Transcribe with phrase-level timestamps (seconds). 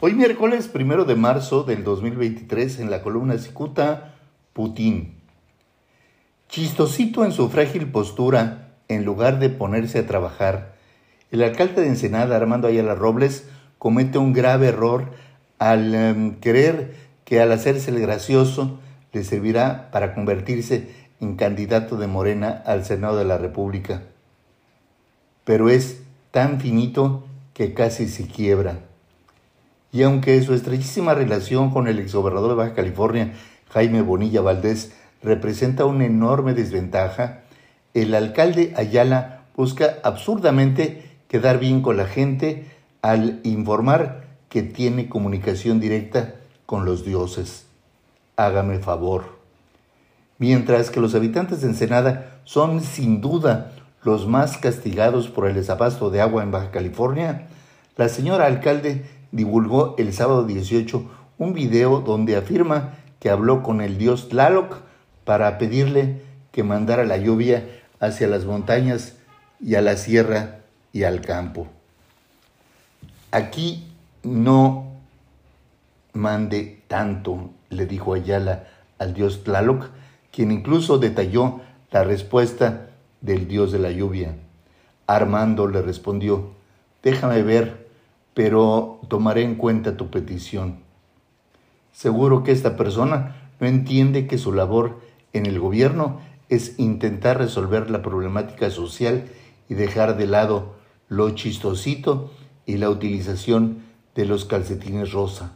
[0.00, 4.14] Hoy miércoles primero de marzo del 2023 en la columna Cicuta,
[4.52, 5.16] Putin.
[6.48, 10.76] Chistosito en su frágil postura, en lugar de ponerse a trabajar,
[11.32, 13.48] el alcalde de Ensenada, Armando Ayala Robles,
[13.78, 15.10] comete un grave error
[15.58, 16.94] al em, creer
[17.24, 18.78] que al hacerse el gracioso
[19.12, 24.04] le servirá para convertirse en candidato de Morena al Senado de la República.
[25.42, 28.87] Pero es tan finito que casi se quiebra
[29.92, 33.32] y aunque su estrechísima relación con el exgobernador de Baja California,
[33.70, 34.92] Jaime Bonilla Valdés,
[35.22, 37.40] representa una enorme desventaja,
[37.94, 42.66] el alcalde Ayala busca absurdamente quedar bien con la gente
[43.02, 46.34] al informar que tiene comunicación directa
[46.66, 47.66] con los dioses.
[48.36, 49.38] Hágame favor.
[50.38, 53.72] Mientras que los habitantes de Ensenada son sin duda
[54.04, 57.48] los más castigados por el desabasto de agua en Baja California,
[57.96, 63.98] la señora alcalde divulgó el sábado 18 un video donde afirma que habló con el
[63.98, 64.78] dios Tlaloc
[65.24, 67.64] para pedirle que mandara la lluvia
[68.00, 69.16] hacia las montañas
[69.60, 70.60] y a la sierra
[70.92, 71.66] y al campo.
[73.30, 73.86] Aquí
[74.22, 74.92] no
[76.12, 78.64] mande tanto, le dijo Ayala
[78.98, 79.90] al dios Tlaloc,
[80.32, 82.88] quien incluso detalló la respuesta
[83.20, 84.34] del dios de la lluvia.
[85.06, 86.50] Armando le respondió,
[87.02, 87.87] déjame ver
[88.38, 90.78] pero tomaré en cuenta tu petición.
[91.90, 95.00] Seguro que esta persona no entiende que su labor
[95.32, 99.26] en el gobierno es intentar resolver la problemática social
[99.68, 100.76] y dejar de lado
[101.08, 102.30] lo chistosito
[102.64, 103.82] y la utilización
[104.14, 105.54] de los calcetines rosa.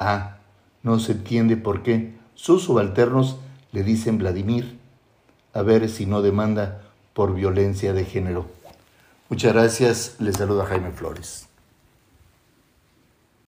[0.00, 0.38] Ah,
[0.82, 3.36] no se entiende por qué sus subalternos
[3.70, 4.80] le dicen Vladimir.
[5.52, 8.46] A ver si no demanda por violencia de género.
[9.28, 10.16] Muchas gracias.
[10.18, 11.53] Les saluda Jaime Flores.